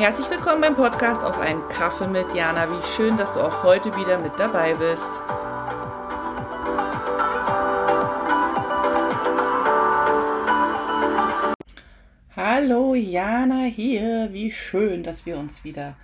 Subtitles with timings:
[0.00, 2.66] Herzlich willkommen beim Podcast auf einen Kaffee mit Jana.
[2.70, 5.10] Wie schön, dass du auch heute wieder mit dabei bist.
[12.34, 14.30] Hallo Jana hier.
[14.32, 15.96] Wie schön, dass wir uns wieder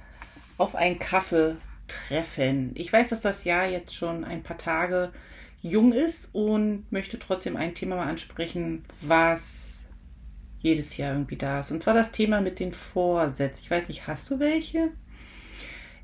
[0.59, 1.57] auf einen Kaffee
[1.89, 2.73] treffen.
[2.75, 5.11] Ich weiß, dass das Jahr jetzt schon ein paar Tage
[5.63, 9.76] jung ist und möchte trotzdem ein Thema mal ansprechen, was
[10.67, 11.71] jedes Jahr irgendwie da ist.
[11.71, 13.62] Und zwar das Thema mit den Vorsätzen.
[13.62, 14.91] Ich weiß nicht, hast du welche?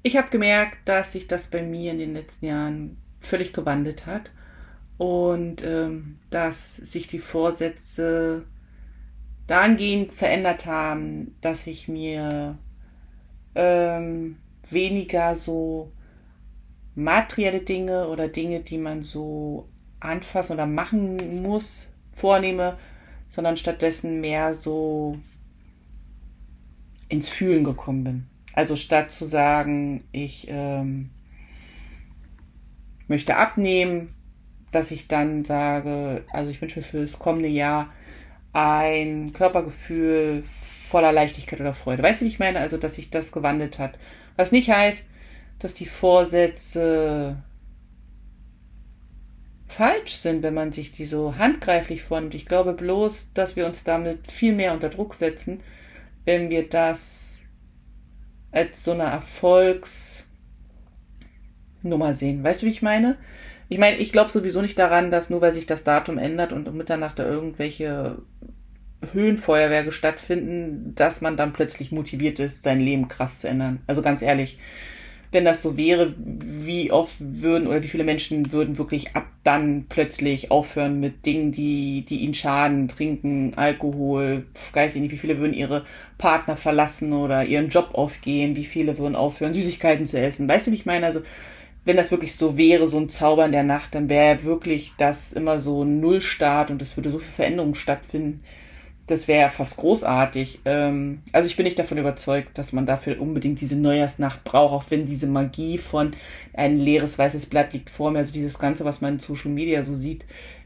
[0.02, 4.30] Ich habe gemerkt, dass sich das bei mir in den letzten Jahren völlig gewandelt hat
[4.98, 8.44] und ähm, dass sich die Vorsätze
[9.46, 12.56] dahingehend verändert haben, dass ich mir
[13.54, 14.36] ähm,
[14.70, 15.92] weniger so
[16.94, 19.68] materielle Dinge oder Dinge, die man so
[19.98, 22.76] anfassen oder machen muss, vornehme,
[23.32, 25.18] sondern stattdessen mehr so
[27.08, 28.26] ins Fühlen gekommen bin.
[28.54, 31.10] Also statt zu sagen, ich ähm,
[33.08, 34.10] möchte abnehmen,
[34.70, 37.90] dass ich dann sage, also ich wünsche mir für das kommende Jahr
[38.52, 42.02] ein Körpergefühl voller Leichtigkeit oder Freude.
[42.02, 42.60] Weißt du, wie ich meine?
[42.60, 43.98] Also, dass sich das gewandelt hat.
[44.36, 45.08] Was nicht heißt,
[45.58, 47.42] dass die Vorsätze
[49.72, 52.34] falsch sind, wenn man sich die so handgreiflich vornimmt.
[52.34, 55.60] Ich glaube bloß, dass wir uns damit viel mehr unter Druck setzen,
[56.24, 57.38] wenn wir das
[58.50, 60.24] als so eine Erfolgsnummer
[62.12, 62.44] sehen.
[62.44, 63.16] Weißt du, wie ich meine?
[63.68, 66.68] Ich meine, ich glaube sowieso nicht daran, dass nur weil sich das Datum ändert und
[66.68, 68.18] um Mitternacht da irgendwelche
[69.12, 73.80] Höhenfeuerwerke stattfinden, dass man dann plötzlich motiviert ist, sein Leben krass zu ändern.
[73.86, 74.58] Also ganz ehrlich,
[75.32, 79.86] wenn das so wäre, wie oft würden oder wie viele Menschen würden wirklich ab dann
[79.88, 85.38] plötzlich aufhören mit Dingen, die, die ihnen schaden, trinken, Alkohol, weiß ich nicht, wie viele
[85.38, 85.84] würden ihre
[86.16, 90.48] Partner verlassen oder ihren Job aufgehen, wie viele würden aufhören, Süßigkeiten zu essen.
[90.48, 91.06] Weißt du, wie ich meine?
[91.06, 91.22] Also,
[91.84, 95.32] wenn das wirklich so wäre, so ein Zauber in der Nacht, dann wäre wirklich das
[95.32, 98.44] immer so ein Nullstart und es würde so viel Veränderung stattfinden
[99.06, 100.60] das wäre fast großartig.
[100.64, 104.90] Ähm, also ich bin nicht davon überzeugt, dass man dafür unbedingt diese Neujahrsnacht braucht, auch
[104.90, 106.12] wenn diese Magie von
[106.54, 109.82] ein leeres weißes Blatt liegt vor mir, also dieses Ganze, was man in Social Media
[109.82, 110.24] so sieht,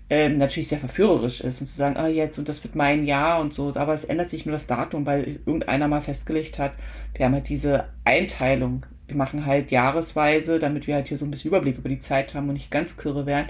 [0.08, 3.40] ähm, natürlich sehr verführerisch ist und zu sagen, ah jetzt und das wird mein Jahr
[3.40, 6.72] und so, aber es ändert sich nur das Datum, weil irgendeiner mal festgelegt hat,
[7.14, 8.86] wir haben halt diese Einteilung.
[9.08, 12.34] Wir machen halt jahresweise, damit wir halt hier so ein bisschen Überblick über die Zeit
[12.34, 13.48] haben und nicht ganz kirre werden.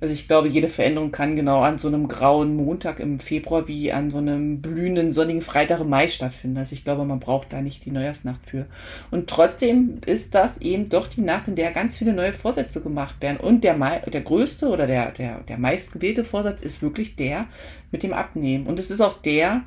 [0.00, 3.92] Also ich glaube, jede Veränderung kann genau an so einem grauen Montag im Februar wie
[3.92, 6.56] an so einem blühenden sonnigen Freitag im Mai stattfinden.
[6.56, 8.66] Also ich glaube, man braucht da nicht die Neujahrsnacht für.
[9.10, 13.16] Und trotzdem ist das eben doch die Nacht, in der ganz viele neue Vorsätze gemacht
[13.20, 13.38] werden.
[13.38, 17.46] Und der, der größte oder der, der, der meistgewählte Vorsatz ist wirklich der
[17.90, 18.68] mit dem Abnehmen.
[18.68, 19.62] Und es ist auch der,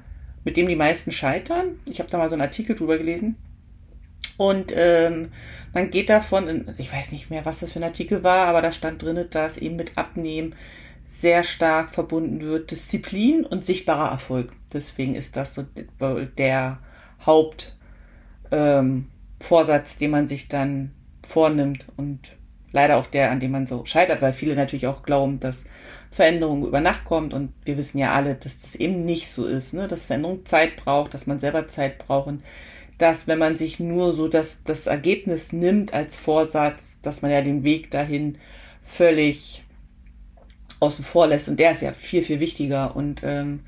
[0.45, 1.79] mit dem die meisten scheitern.
[1.85, 3.35] Ich habe da mal so einen Artikel drüber gelesen.
[4.41, 5.31] Und ähm,
[5.71, 8.71] man geht davon, ich weiß nicht mehr, was das für ein Artikel war, aber da
[8.71, 10.55] stand drin, dass eben mit Abnehmen
[11.05, 14.51] sehr stark verbunden wird Disziplin und sichtbarer Erfolg.
[14.73, 15.63] Deswegen ist das so
[16.39, 16.79] der
[17.23, 17.71] Hauptvorsatz,
[18.51, 20.89] ähm, den man sich dann
[21.21, 22.31] vornimmt und
[22.71, 25.65] leider auch der, an dem man so scheitert, weil viele natürlich auch glauben, dass
[26.09, 29.75] Veränderung über Nacht kommt und wir wissen ja alle, dass das eben nicht so ist,
[29.75, 29.87] ne?
[29.87, 32.41] dass Veränderung Zeit braucht, dass man selber Zeit braucht und
[33.01, 37.41] dass wenn man sich nur so das, das Ergebnis nimmt als Vorsatz, dass man ja
[37.41, 38.37] den Weg dahin
[38.85, 39.63] völlig
[40.79, 41.47] außen vor lässt.
[41.47, 42.95] Und der ist ja viel, viel wichtiger.
[42.95, 43.61] Und ähm,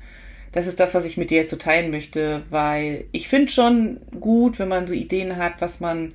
[0.52, 3.98] das ist das, was ich mit dir jetzt so teilen möchte, weil ich finde schon
[4.20, 6.12] gut, wenn man so Ideen hat, was man,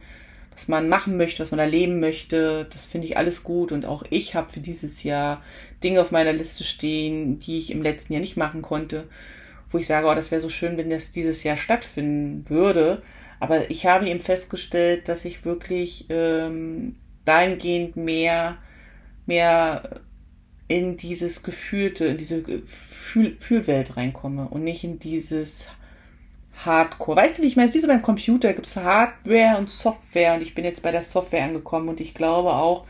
[0.54, 2.68] was man machen möchte, was man erleben möchte.
[2.72, 3.74] Das finde ich alles gut.
[3.74, 5.42] Und auch ich habe für dieses Jahr
[5.84, 9.06] Dinge auf meiner Liste stehen, die ich im letzten Jahr nicht machen konnte
[9.70, 13.02] wo ich sage, oh, das wäre so schön, wenn das dieses Jahr stattfinden würde.
[13.40, 18.58] Aber ich habe eben festgestellt, dass ich wirklich ähm, dahingehend mehr,
[19.26, 20.02] mehr
[20.68, 25.68] in dieses Gefühlte, in diese Fühl Fühlwelt reinkomme und nicht in dieses
[26.66, 27.18] Hardcore.
[27.18, 27.74] Weißt du, wie ich meine?
[27.74, 31.04] Wie so beim Computer gibt es Hardware und Software und ich bin jetzt bei der
[31.04, 32.86] Software angekommen und ich glaube auch,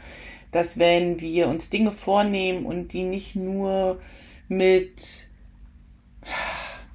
[0.51, 4.01] dass wenn wir uns Dinge vornehmen und die nicht nur
[4.47, 5.28] mit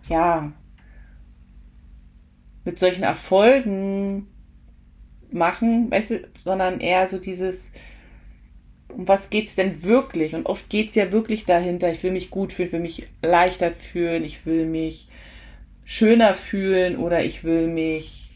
[0.08, 0.52] ja,
[2.64, 4.26] mit solchen Erfolgen
[5.30, 7.70] machen, weißt du, sondern eher so dieses,
[8.88, 10.34] um was geht's denn wirklich?
[10.34, 13.72] Und oft geht's ja wirklich dahinter, ich will mich gut fühlen, ich will mich leichter
[13.72, 15.08] fühlen, ich will mich
[15.84, 18.30] schöner fühlen oder ich will mich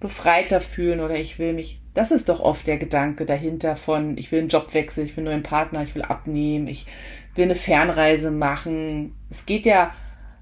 [0.00, 4.32] befreiter fühlen oder ich will mich, das ist doch oft der Gedanke dahinter von, ich
[4.32, 6.86] will einen Jobwechsel, ich will einen neuen Partner, ich will abnehmen, ich
[7.34, 9.14] will eine Fernreise machen.
[9.28, 9.94] Es geht ja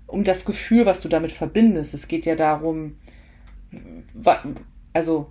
[0.08, 1.94] um das Gefühl, was du damit verbindest.
[1.94, 2.96] Es geht ja darum,
[4.92, 5.30] also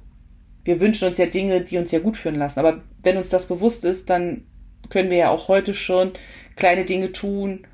[0.63, 2.59] wir wünschen uns ja Dinge, die uns ja gut fühlen lassen.
[2.59, 4.43] Aber wenn uns das bewusst ist, dann
[4.89, 6.11] können wir ja auch heute schon
[6.55, 7.65] kleine Dinge tun,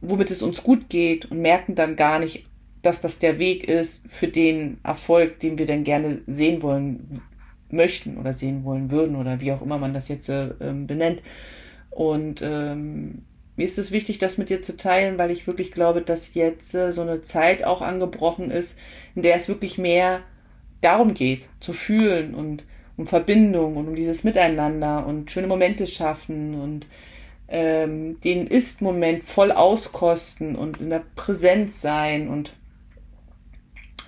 [0.00, 2.46] womit es uns gut geht und merken dann gar nicht,
[2.82, 7.20] dass das der Weg ist für den Erfolg, den wir denn gerne sehen wollen
[7.70, 11.20] möchten oder sehen wollen würden oder wie auch immer man das jetzt äh, benennt.
[11.90, 13.24] Und ähm,
[13.56, 16.74] mir ist es wichtig, das mit dir zu teilen, weil ich wirklich glaube, dass jetzt
[16.74, 18.76] äh, so eine Zeit auch angebrochen ist,
[19.14, 20.20] in der es wirklich mehr
[20.82, 22.64] darum geht, zu fühlen und
[22.96, 26.86] um Verbindung und um dieses Miteinander und schöne Momente schaffen und
[27.48, 32.52] ähm, den Ist-Moment voll auskosten und in der Präsenz sein und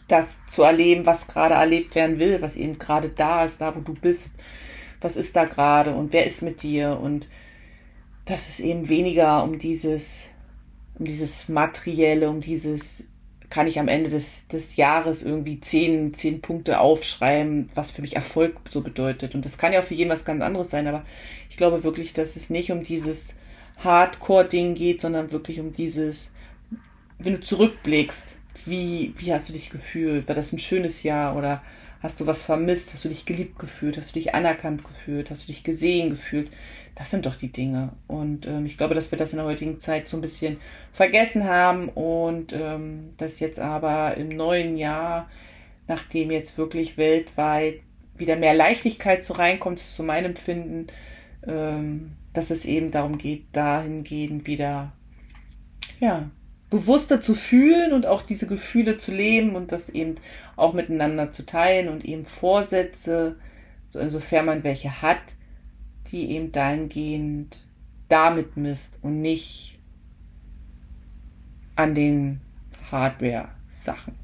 [0.08, 3.80] das zu erleben, was gerade erlebt werden will, was eben gerade da ist, da wo
[3.80, 4.32] du bist,
[5.00, 6.98] was ist da gerade und wer ist mit dir?
[7.00, 7.28] Und
[8.28, 10.26] das ist eben weniger um dieses,
[10.98, 13.04] um dieses Materielle, um dieses,
[13.48, 18.16] kann ich am Ende des, des Jahres irgendwie zehn, zehn Punkte aufschreiben, was für mich
[18.16, 19.34] Erfolg so bedeutet.
[19.34, 21.04] Und das kann ja auch für jeden was ganz anderes sein, aber
[21.48, 23.30] ich glaube wirklich, dass es nicht um dieses
[23.78, 26.34] Hardcore-Ding geht, sondern wirklich um dieses,
[27.18, 30.28] wenn du zurückblickst, wie, wie hast du dich gefühlt?
[30.28, 31.62] War das ein schönes Jahr oder
[32.00, 32.92] hast du was vermisst?
[32.92, 33.96] Hast du dich geliebt gefühlt?
[33.96, 35.30] Hast du dich anerkannt gefühlt?
[35.30, 36.50] Hast du dich gesehen gefühlt?
[36.94, 37.92] Das sind doch die Dinge.
[38.06, 40.58] Und ähm, ich glaube, dass wir das in der heutigen Zeit so ein bisschen
[40.92, 45.28] vergessen haben und ähm, dass jetzt aber im neuen Jahr,
[45.86, 47.80] nachdem jetzt wirklich weltweit
[48.16, 50.88] wieder mehr Leichtigkeit so reinkommt, ist zu meinem Empfinden,
[51.46, 54.92] ähm, dass es eben darum geht, dahingehend wieder,
[56.00, 56.30] ja,
[56.70, 60.16] bewusster zu fühlen und auch diese Gefühle zu leben und das eben
[60.56, 63.36] auch miteinander zu teilen und eben Vorsätze,
[63.88, 65.34] so insofern man welche hat,
[66.10, 67.66] die eben dahingehend
[68.08, 69.78] damit misst und nicht
[71.76, 72.40] an den
[72.90, 74.14] Hardware-Sachen.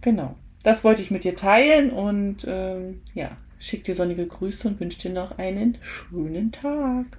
[0.00, 0.36] Genau.
[0.62, 4.98] Das wollte ich mit dir teilen und ähm, ja, schick dir sonnige Grüße und wünsche
[4.98, 7.18] dir noch einen schönen Tag.